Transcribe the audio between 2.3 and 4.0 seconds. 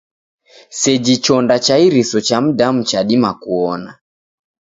mdamu chadima kuona.